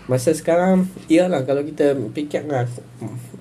masa 0.09 0.33
sekarang 0.33 0.89
iyalah 1.13 1.45
kalau 1.45 1.61
kita 1.61 1.93
fikirkan 2.17 2.65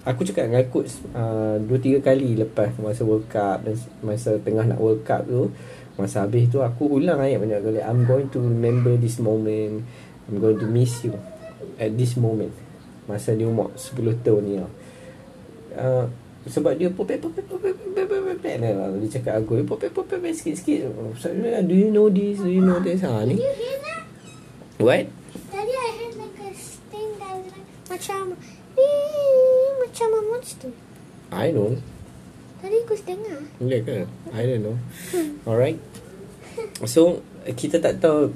aku 0.03 0.27
cakap 0.27 0.51
dengan 0.51 0.67
coach 0.67 0.99
uh, 1.15 1.55
dua 1.63 1.79
tiga 1.79 2.03
kali 2.03 2.35
lepas 2.35 2.75
masa 2.83 3.07
World 3.07 3.31
Cup 3.31 3.63
dan 3.63 3.79
masa 4.03 4.35
tengah 4.43 4.67
nak 4.67 4.75
World 4.75 5.07
Cup 5.07 5.23
tu 5.31 5.47
masa 5.95 6.27
habis 6.27 6.51
tu 6.51 6.59
aku 6.59 6.99
ulang 6.99 7.23
ayat 7.23 7.39
banyak 7.39 7.63
kali 7.63 7.79
I'm 7.79 8.03
going 8.03 8.27
to 8.35 8.43
remember 8.43 8.99
this 8.99 9.17
moment. 9.17 9.87
I'm 10.27 10.43
going 10.43 10.59
to 10.59 10.67
miss 10.67 11.07
you 11.07 11.15
at 11.79 11.95
this 11.95 12.19
moment. 12.19 12.51
Masa 13.07 13.31
dia 13.31 13.47
umur 13.47 13.71
10 13.79 14.19
tahun 14.19 14.41
ni 14.43 14.59
uh, 14.59 16.05
sebab 16.45 16.77
dia 16.77 16.87
popek 16.93 17.17
popek 17.17 17.45
popek 17.49 17.73
popek 17.73 18.05
popek 18.05 18.21
popek 18.37 18.55
lah 18.61 18.93
dia 19.01 19.09
cakap 19.17 19.33
aku 19.41 19.65
popek 19.65 19.91
popek 19.91 20.17
popek 20.21 20.33
sikit 20.37 20.55
sikit 20.61 20.79
do 21.65 21.73
you 21.73 21.89
know 21.89 22.07
this 22.07 22.37
do 22.39 22.51
you 22.51 22.61
know 22.61 22.77
this 22.77 23.01
ha 23.01 23.25
ni 23.25 23.41
what 24.77 25.09
tadi 25.49 25.73
I 25.73 25.89
had 25.97 26.13
like 26.21 26.37
a 26.37 26.49
thing 26.93 27.09
that 27.17 27.33
was 27.33 27.49
like 27.49 27.67
macam 27.89 28.23
eh, 28.77 29.67
macam 29.81 30.07
a 30.13 30.21
monster 30.29 30.71
I 31.33 31.49
know 31.49 31.75
tadi 32.61 32.75
aku 32.85 32.93
dengar 33.01 33.39
boleh 33.57 33.79
ke 33.81 33.95
I 34.31 34.41
don't 34.45 34.63
know 34.63 34.77
alright 35.49 35.81
so 36.85 37.25
kita 37.47 37.81
tak 37.81 37.97
tahu 38.03 38.29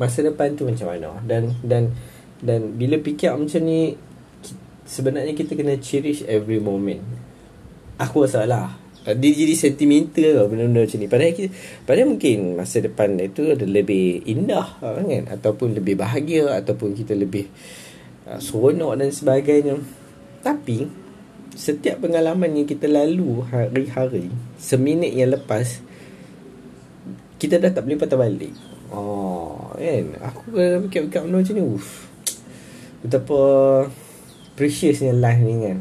masa 0.00 0.24
depan 0.24 0.56
tu 0.56 0.66
macam 0.66 0.88
mana 0.88 1.20
dan 1.26 1.52
dan 1.62 1.92
dan 2.42 2.74
bila 2.74 2.98
fikir 2.98 3.30
macam 3.34 3.62
ni 3.62 3.94
sebenarnya 4.92 5.32
kita 5.32 5.56
kena 5.56 5.80
cherish 5.80 6.20
every 6.28 6.60
moment. 6.60 7.00
Aku 7.96 8.28
rasa 8.28 8.44
lah. 8.44 8.76
Dia 9.02 9.32
jadi 9.34 9.56
sentimental 9.56 10.30
lah 10.36 10.44
benda-benda 10.46 10.84
macam 10.84 10.98
ni. 11.00 11.08
Padahal, 11.08 11.32
kita, 11.34 11.48
padahal 11.88 12.08
mungkin 12.12 12.36
masa 12.54 12.84
depan 12.84 13.16
itu 13.18 13.56
ada 13.56 13.64
lebih 13.64 14.22
indah 14.28 14.78
kan? 14.78 15.24
Ataupun 15.32 15.74
lebih 15.74 15.96
bahagia. 15.96 16.60
Ataupun 16.60 16.92
kita 16.92 17.16
lebih 17.16 17.48
uh, 18.28 18.38
seronok 18.38 19.00
dan 19.00 19.10
sebagainya. 19.10 19.74
Tapi, 20.44 20.86
setiap 21.56 22.04
pengalaman 22.04 22.52
yang 22.52 22.68
kita 22.68 22.86
lalu 22.86 23.42
hari-hari, 23.48 24.30
seminit 24.60 25.16
yang 25.16 25.34
lepas, 25.34 25.82
kita 27.42 27.58
dah 27.58 27.74
tak 27.74 27.82
boleh 27.88 27.98
patah 27.98 28.18
balik. 28.20 28.54
Oh, 28.92 29.72
kan? 29.74 30.04
Aku 30.30 30.52
fikir-fikir 30.86 31.26
benda 31.26 31.42
macam 31.42 31.54
ni. 31.58 31.64
Uff. 31.64 32.06
Betapa 33.02 33.38
preciousnya 34.56 35.12
life 35.16 35.40
ni 35.40 35.54
kan. 35.64 35.78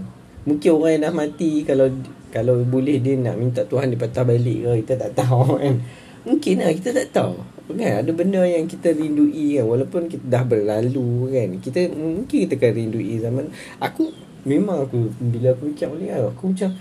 Mungkin 0.47 0.69
orang 0.73 0.91
yang 0.97 1.03
dah 1.05 1.13
mati 1.13 1.51
kalau 1.61 1.87
kalau 2.31 2.63
boleh 2.63 2.97
dia 3.03 3.19
nak 3.19 3.35
minta 3.37 3.61
Tuhan 3.67 3.91
dipatah 3.91 4.23
balik 4.23 4.59
ke 4.63 4.71
kita 4.87 4.93
tak 4.97 5.11
tahu 5.21 5.55
kan. 5.61 5.75
Mungkin 6.21 6.55
lah 6.61 6.71
kita 6.73 6.89
tak 6.95 7.07
tahu. 7.11 7.35
Kan 7.71 8.03
ada 8.03 8.11
benda 8.11 8.43
yang 8.43 8.67
kita 8.67 8.91
rindui 8.91 9.59
kan 9.59 9.65
walaupun 9.67 10.07
kita 10.07 10.25
dah 10.25 10.43
berlalu 10.47 11.29
kan. 11.29 11.49
Kita 11.59 11.79
mungkin 11.93 12.37
kita 12.47 12.55
akan 12.57 12.71
rindui 12.73 13.19
zaman 13.19 13.45
aku 13.79 14.09
memang 14.47 14.89
aku 14.89 15.13
bila 15.21 15.53
aku 15.53 15.69
fikir 15.75 15.87
balik 15.91 16.33
aku 16.33 16.45
macam 16.57 16.71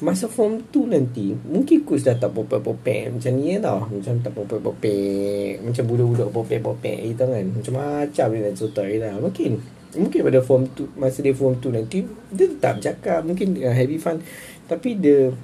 masa 0.00 0.32
form 0.32 0.64
2 0.72 0.96
nanti 0.96 1.36
mungkin 1.44 1.84
coach 1.84 2.08
dah 2.08 2.16
tak 2.16 2.32
popek-popek 2.32 3.12
macam 3.12 3.32
ni 3.36 3.60
tau. 3.60 3.84
Macam 3.84 4.14
tak 4.24 4.32
popek-popek 4.32 5.60
macam 5.60 5.82
budak-budak 5.84 6.28
popek-popek 6.32 6.98
gitu 7.12 7.24
kan. 7.28 7.44
Macam-macam 7.52 8.26
dia 8.32 8.40
nak 8.40 8.54
cerita 8.56 8.82
lah. 8.86 9.14
Mungkin 9.20 9.79
Mungkin 9.96 10.22
pada 10.22 10.38
form 10.38 10.70
2 10.70 10.94
Masa 10.94 11.18
dia 11.22 11.34
form 11.34 11.58
2 11.58 11.74
nanti 11.74 12.06
Dia 12.30 12.46
tetap 12.46 12.78
cakap 12.78 13.26
Mungkin 13.26 13.58
uh, 13.58 13.74
heavy 13.74 13.98
fun. 13.98 14.22
Tapi 14.70 14.98
the 14.98 15.34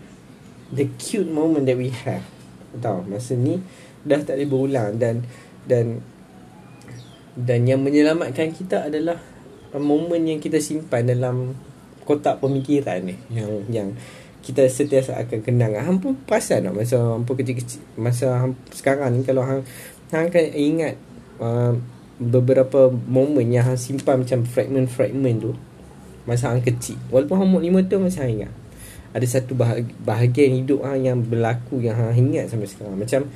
The 0.75 0.87
cute 0.99 1.31
moment 1.31 1.67
that 1.67 1.79
we 1.79 1.91
have 1.91 2.23
Tahu 2.79 3.11
Masa 3.11 3.35
ni 3.35 3.59
Dah 4.07 4.23
tak 4.23 4.39
boleh 4.39 4.49
berulang. 4.49 4.99
Dan 4.99 5.27
Dan 5.67 6.03
dan 7.37 7.69
yang 7.69 7.85
menyelamatkan 7.85 8.49
kita 8.57 8.89
adalah 8.89 9.21
uh, 9.77 9.83
momen 9.83 10.25
yang 10.25 10.41
kita 10.41 10.57
simpan 10.57 11.05
dalam 11.05 11.53
kotak 12.09 12.41
pemikiran 12.41 13.05
ni. 13.05 13.21
Yang 13.29 13.53
yang 13.69 13.89
kita 14.41 14.65
sentiasa 14.65 15.21
akan 15.21 15.45
kenang. 15.45 15.77
Hang 15.77 16.01
pun 16.01 16.17
perasan 16.17 16.65
tak 16.65 16.73
masa 16.73 16.97
hang 16.97 17.29
pun 17.29 17.37
kecil-kecil 17.37 17.85
masa 18.01 18.41
hang 18.41 18.57
sekarang 18.73 19.21
ni 19.21 19.21
kalau 19.27 19.45
hang 19.45 19.67
hang 20.15 20.33
akan 20.33 20.45
ingat 20.57 20.95
uh, 21.43 21.77
beberapa 22.17 22.89
momen 22.89 23.53
yang 23.53 23.69
hang 23.69 23.81
simpan 23.81 24.25
macam 24.25 24.45
fragment-fragment 24.49 25.37
tu 25.41 25.53
masa 26.27 26.51
hang 26.51 26.65
kecil. 26.65 26.99
Walaupun 27.13 27.39
hang 27.39 27.49
umur 27.55 27.63
5 27.63 27.89
tahun 27.89 28.03
masih 28.09 28.21
hang 28.25 28.35
ingat. 28.43 28.53
Ada 29.15 29.27
satu 29.41 29.57
bahagian, 30.05 30.61
hidup 30.61 30.85
hang 30.85 31.09
yang 31.09 31.19
berlaku 31.23 31.81
yang 31.81 31.97
hang 31.97 32.19
ingat 32.19 32.51
sampai 32.51 32.69
sekarang. 32.69 32.99
Macam 32.99 33.31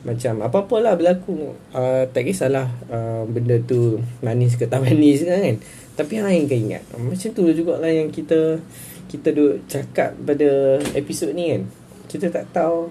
macam 0.00 0.40
apa-apalah 0.40 0.96
berlaku 0.96 1.52
uh, 1.76 2.08
tak 2.08 2.24
kisahlah 2.24 2.72
uh, 2.88 3.28
benda 3.28 3.60
tu 3.60 4.00
manis 4.24 4.56
ke 4.56 4.64
tak 4.64 4.80
manis 4.84 5.20
kan 5.28 5.60
tapi 5.92 6.16
hang 6.16 6.48
akan 6.48 6.56
ingat 6.72 6.82
macam 6.96 7.28
tu 7.36 7.44
jugalah 7.52 7.92
yang 7.92 8.08
kita 8.08 8.64
kita 9.12 9.28
duk 9.36 9.60
cakap 9.68 10.16
pada 10.24 10.80
episod 10.96 11.36
ni 11.36 11.52
kan 11.52 11.68
kita 12.08 12.32
tak 12.32 12.48
tahu 12.48 12.88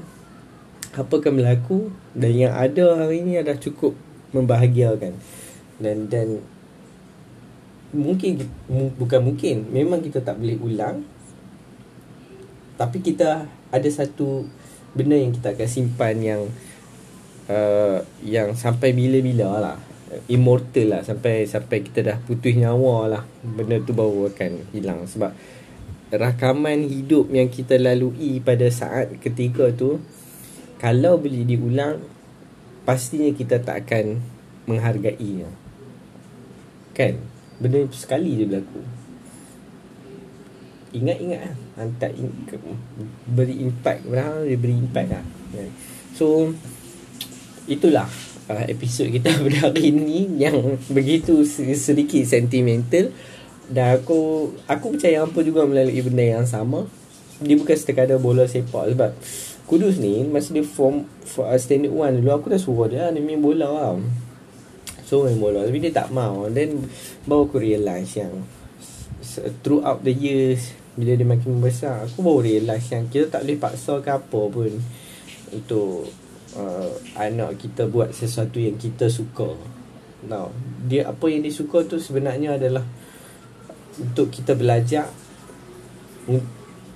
apa 0.93 1.09
akan 1.09 1.33
berlaku 1.33 1.89
dan 2.13 2.33
yang 2.37 2.53
ada 2.53 2.93
hari 3.01 3.25
ni 3.25 3.41
adalah 3.41 3.57
cukup 3.57 3.97
membahagiakan. 4.35 5.13
Dan 5.79 6.11
dan 6.11 6.43
mungkin 7.95 8.45
bukan 8.97 9.21
mungkin 9.25 9.65
memang 9.73 10.05
kita 10.05 10.21
tak 10.21 10.37
boleh 10.37 10.61
ulang 10.61 11.01
tapi 12.77 13.01
kita 13.01 13.49
ada 13.73 13.89
satu 13.89 14.45
benda 14.95 15.17
yang 15.17 15.35
kita 15.35 15.51
akan 15.51 15.67
simpan 15.67 16.15
yang 16.21 16.41
uh, 17.51 17.99
yang 18.23 18.55
sampai 18.55 18.95
bila-bila 18.95 19.59
lah. 19.59 19.77
Immortal 20.25 20.89
lah 20.89 21.01
sampai 21.05 21.45
sampai 21.45 21.85
kita 21.85 22.01
dah 22.01 22.17
putus 22.17 22.57
nyawa 22.57 23.05
lah 23.05 23.23
benda 23.45 23.77
tu 23.83 23.93
baru 23.93 24.31
akan 24.33 24.73
hilang. 24.73 25.05
Sebab 25.05 25.35
rakaman 26.09 26.89
hidup 26.89 27.29
yang 27.29 27.45
kita 27.51 27.77
lalui 27.77 28.41
pada 28.41 28.65
saat 28.73 29.13
ketika 29.21 29.69
tu 29.69 30.01
kalau 30.81 31.21
boleh 31.21 31.45
diulang 31.45 32.01
pastinya 32.89 33.29
kita 33.29 33.61
tak 33.61 33.85
akan 33.85 34.17
menghargainya. 34.65 35.45
Kan? 36.97 37.21
Benda 37.61 37.85
sekali 37.93 38.33
je 38.33 38.49
berlaku. 38.49 38.81
Ingat-ingat 40.97 41.39
lah. 41.45 41.55
Hantar 41.77 42.09
in, 42.17 42.33
beri 43.29 43.61
impact. 43.61 44.09
Padahal 44.09 44.41
dia 44.49 44.57
beri 44.57 44.75
impact 44.81 45.09
lah. 45.13 45.25
Kan? 45.53 45.69
so 46.17 46.49
itulah 47.69 48.09
uh, 48.49 48.65
episod 48.65 49.05
kita 49.13 49.37
pada 49.45 49.69
hari 49.69 49.93
ini 49.93 50.41
yang 50.41 50.81
begitu 50.89 51.45
sedikit 51.77 52.25
sentimental. 52.25 53.13
Dan 53.69 54.01
aku 54.01 54.49
aku 54.65 54.97
percaya 54.97 55.29
apa 55.29 55.45
juga 55.45 55.61
melalui 55.69 56.01
benda 56.01 56.25
yang 56.25 56.49
sama. 56.49 56.89
Dia 57.37 57.53
bukan 57.53 57.77
sekadar 57.77 58.17
bola 58.17 58.49
sepak 58.49 58.97
sebab 58.97 59.13
Kudus 59.69 60.01
ni 60.01 60.25
masa 60.25 60.49
dia 60.49 60.65
form 60.65 61.05
for, 61.21 61.45
uh, 61.45 61.53
standard 61.61 61.93
one 61.93 62.17
dulu 62.17 62.33
aku 62.33 62.49
dah 62.49 62.57
suruh 62.57 62.89
dia 62.89 63.13
dia 63.13 63.21
main 63.21 63.37
bola 63.37 63.69
lah. 63.69 64.01
So 65.05 65.29
main 65.29 65.37
bola 65.37 65.61
tapi 65.61 65.77
dia 65.77 65.93
tak 65.93 66.09
mau. 66.09 66.49
Then 66.49 66.89
baru 67.29 67.45
aku 67.45 67.61
realise 67.61 68.17
yang 68.17 68.33
throughout 69.61 70.01
the 70.01 70.09
years 70.09 70.73
bila 70.97 71.13
dia 71.13 71.27
makin 71.29 71.61
besar 71.61 72.09
aku 72.09 72.25
baru 72.25 72.41
realise 72.41 72.89
yang 72.89 73.05
kita 73.13 73.29
tak 73.29 73.45
boleh 73.45 73.61
paksa 73.61 74.01
ke 74.01 74.09
apa 74.09 74.41
pun 74.49 74.73
untuk 75.53 76.09
uh, 76.57 76.89
anak 77.13 77.61
kita 77.61 77.85
buat 77.85 78.09
sesuatu 78.09 78.57
yang 78.57 78.73
kita 78.81 79.05
suka. 79.05 79.53
Now, 80.25 80.51
dia 80.83 81.07
apa 81.07 81.31
yang 81.31 81.45
dia 81.45 81.53
suka 81.53 81.87
tu 81.87 82.01
sebenarnya 82.01 82.59
adalah 82.59 82.83
untuk 83.99 84.31
kita 84.33 84.55
belajar 84.55 85.07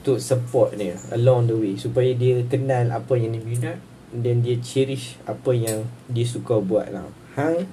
untuk 0.04 0.20
support 0.20 0.76
dia 0.76 1.00
along 1.16 1.48
the 1.48 1.56
way 1.56 1.80
supaya 1.80 2.12
dia 2.12 2.44
kenal 2.52 2.92
apa 2.92 3.16
yang 3.16 3.32
dia 3.32 3.44
minat 3.48 3.78
dan 4.12 4.44
dia 4.44 4.60
cherish 4.60 5.16
apa 5.24 5.56
yang 5.56 5.88
dia 6.12 6.28
suka 6.28 6.60
buat 6.60 6.92
lah. 6.92 7.08
Hang 7.40 7.64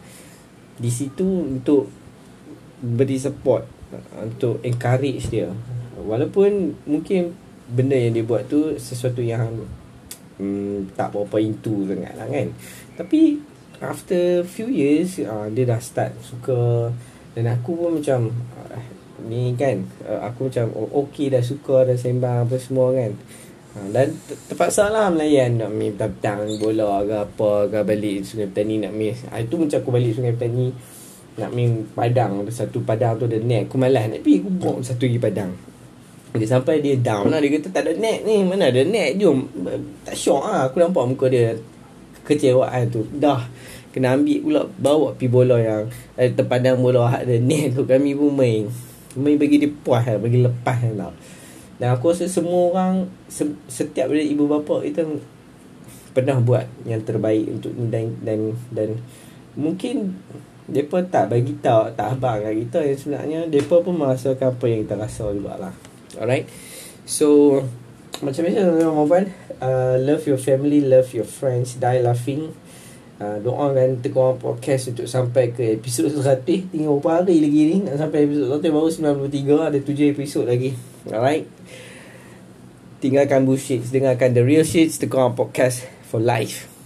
di 0.79 0.89
situ 0.95 1.27
untuk 1.27 1.91
beri 2.79 3.19
support 3.19 3.67
untuk 4.23 4.63
encourage 4.63 5.27
dia. 5.27 5.51
Walaupun 5.99 6.79
mungkin 6.87 7.35
benda 7.67 7.99
yang 7.99 8.15
dia 8.15 8.23
buat 8.23 8.47
tu 8.47 8.79
sesuatu 8.79 9.19
yang 9.19 9.67
hmm, 10.39 10.95
tak 10.95 11.11
berapa 11.11 11.35
into 11.43 11.83
sangat 11.90 12.14
lah 12.14 12.31
kan. 12.31 12.55
Tapi 12.95 13.43
after 13.83 14.47
few 14.47 14.71
years 14.71 15.19
uh, 15.19 15.51
dia 15.51 15.66
dah 15.66 15.83
start 15.83 16.14
suka. 16.23 16.95
Dan 17.35 17.47
aku 17.51 17.75
pun 17.75 17.90
macam 17.99 18.31
uh, 18.55 19.00
ni 19.26 19.52
kan 19.59 19.85
uh, 20.06 20.24
aku 20.28 20.48
macam 20.48 20.66
oh, 20.72 20.88
okey 21.04 21.28
dah 21.33 21.42
suka 21.44 21.85
dah 21.85 21.96
sembang 21.96 22.48
apa 22.48 22.56
semua 22.56 22.94
kan. 22.94 23.12
Uh, 23.70 23.88
dan 23.94 24.14
terpaksa 24.48 24.90
lah 24.90 25.12
melayan 25.12 25.61
nak 25.61 25.70
main 25.70 25.94
petang 25.94 26.46
bola 26.59 27.04
ke 27.06 27.16
apa 27.28 27.50
ke 27.70 27.78
balik 27.85 28.24
sungai 28.24 28.48
petani 28.48 28.80
nak 28.83 28.92
main. 28.96 29.14
Uh, 29.28 29.40
itu 29.42 29.54
macam 29.59 29.78
aku 29.83 29.90
balik 29.90 30.12
sungai 30.16 30.35
petani 30.35 30.66
nak 31.37 31.50
main 31.52 31.70
padang. 31.92 32.44
Ada 32.44 32.52
satu 32.64 32.80
padang 32.83 33.20
tu 33.20 33.28
ada 33.28 33.38
net. 33.38 33.68
Aku 33.68 33.76
malas 33.76 34.09
nak 34.09 34.20
pergi 34.24 34.42
aku 34.42 34.50
buang 34.50 34.78
satu 34.80 35.04
lagi 35.04 35.20
padang. 35.20 35.52
Dia 36.30 36.46
sampai 36.46 36.78
dia 36.78 36.94
down 36.94 37.26
lah. 37.26 37.42
Dia 37.42 37.59
kata 37.59 37.68
tak 37.74 37.83
ada 37.90 37.92
net 37.98 38.22
ni. 38.22 38.46
Mana 38.46 38.70
ada 38.70 38.83
net? 38.87 39.18
Jom. 39.18 39.50
Tak 40.06 40.14
syok 40.14 40.42
lah 40.46 40.70
Aku 40.70 40.78
nampak 40.78 41.04
muka 41.11 41.26
dia 41.26 41.59
Kecewaan 42.22 42.87
tu. 42.87 43.02
Dah 43.18 43.42
Kena 43.90 44.14
ambil 44.14 44.38
pula 44.38 44.62
Bawa 44.78 45.18
pergi 45.18 45.26
bola 45.26 45.59
yang 45.59 45.90
eh, 46.14 46.30
Terpadang 46.30 46.78
bola 46.78 47.11
Ada 47.11 47.35
net 47.42 47.74
tu 47.74 47.83
Kami 47.83 48.14
pun 48.14 48.30
main 48.30 48.70
Main 49.18 49.38
bagi 49.38 49.59
dia 49.59 49.70
puas 49.70 50.07
lah 50.07 50.18
Bagi 50.23 50.38
lepas 50.42 50.79
lah. 50.87 51.11
Tau 51.11 51.12
Dan 51.81 51.88
aku 51.96 52.14
rasa 52.14 52.31
semua 52.31 52.70
orang 52.70 53.11
Setiap 53.66 54.07
bila 54.11 54.23
ibu 54.23 54.44
bapa 54.46 54.83
itu 54.87 55.18
Pernah 56.14 56.38
buat 56.38 56.66
Yang 56.87 57.03
terbaik 57.11 57.46
untuk 57.51 57.75
ni 57.75 57.90
Dan 57.90 58.18
Dan, 58.23 58.40
dan 58.70 58.90
Mungkin 59.59 60.14
Mereka 60.70 61.11
tak 61.11 61.35
bagi 61.35 61.59
tahu 61.59 61.90
Tak 61.99 62.18
abang 62.18 62.38
kat 62.42 62.55
kita 62.55 62.79
Yang 62.87 62.99
sebenarnya 63.07 63.38
Mereka 63.51 63.75
pun 63.83 63.94
merasakan 63.99 64.55
Apa 64.55 64.64
yang 64.70 64.87
kita 64.87 64.94
rasa 64.94 65.25
juga 65.35 65.59
lah. 65.59 65.75
Alright? 66.18 66.46
So 67.03 67.59
Macam 68.23 68.46
biasa 68.46 68.79
Tuan-tuan 68.79 69.27
uh, 69.59 69.99
Love 69.99 70.31
your 70.31 70.38
family 70.38 70.79
Love 70.87 71.11
your 71.14 71.27
friends 71.27 71.83
Die 71.83 71.99
laughing 71.99 72.69
Uh, 73.20 73.37
doakan 73.44 74.00
Teguran 74.00 74.40
Podcast 74.40 74.96
untuk 74.96 75.04
sampai 75.04 75.52
ke 75.52 75.76
episod 75.76 76.09
100 76.09 76.72
Tinggal 76.72 76.88
beberapa 76.96 77.20
hari 77.20 77.44
lagi 77.44 77.61
ni 77.68 77.76
Nak 77.85 78.00
sampai 78.00 78.24
episod 78.24 78.48
100 78.48 78.72
baru 78.72 78.88
93 79.28 79.68
Ada 79.68 79.78
7 79.85 80.14
episod 80.16 80.44
lagi. 80.48 80.72
Alright. 81.04 81.44
Tinggalkan 83.04 83.44
bullshit 83.44 83.85
Dengarkan 83.92 84.33
the 84.33 84.40
real 84.40 84.64
shit. 84.64 84.88
Teguran 84.96 85.37
Podcast 85.37 85.85
for 86.09 86.16
life 86.16 86.80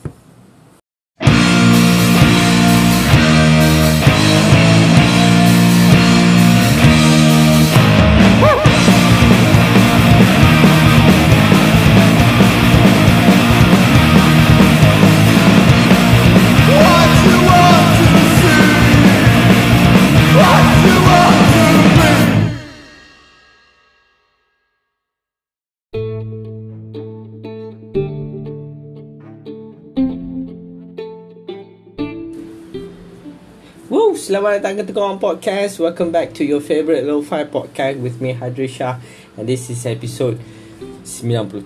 Selamat 34.25 34.57
datang 34.57 34.81
ke 34.81 34.89
Tegong 34.89 35.21
Podcast. 35.21 35.77
Welcome 35.77 36.09
back 36.09 36.33
to 36.41 36.49
your 36.49 36.65
favorite 36.65 37.05
lo-fi 37.05 37.45
podcast 37.45 38.01
With 38.01 38.25
me 38.25 38.33
Hadri 38.33 38.65
Shah. 38.73 38.97
And 39.37 39.45
this 39.45 39.69
is 39.69 39.85
episode 39.85 40.41
93 41.05 41.61